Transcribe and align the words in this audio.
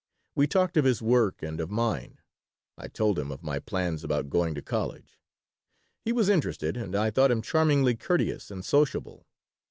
We 0.33 0.47
talked 0.47 0.77
of 0.77 0.83
his 0.85 0.99
work 1.03 1.43
and 1.43 1.61
of 1.61 1.69
mine. 1.69 2.17
I 2.75 2.87
told 2.87 3.19
him 3.19 3.31
of 3.31 3.43
my 3.43 3.59
plans 3.59 4.03
about 4.03 4.31
going 4.31 4.55
to 4.55 4.61
college. 4.63 5.19
He 6.03 6.11
was 6.11 6.27
interested 6.27 6.75
and 6.75 6.95
I 6.95 7.11
thought 7.11 7.29
him 7.29 7.43
charmingly 7.43 7.95
courteous 7.95 8.49
and 8.49 8.65
sociable. 8.65 9.27